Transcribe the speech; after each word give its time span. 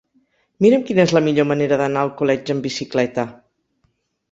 Mira'm 0.65 0.85
quina 0.87 1.03
és 1.03 1.13
la 1.17 1.21
millor 1.27 1.47
manera 1.51 1.79
d'anar 1.83 2.03
a 2.03 2.07
Alcoletge 2.11 2.57
amb 2.57 2.67
bicicleta. 2.71 3.29